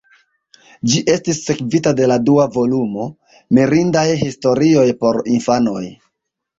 Ĝi 0.93 1.01
estis 1.15 1.41
sekvita 1.49 1.93
de 2.01 2.09
la 2.13 2.17
dua 2.31 2.49
volumo, 2.57 3.07
"Mirindaj 3.61 4.09
historioj 4.27 4.91
por 5.05 5.25
infanoj". 5.39 5.89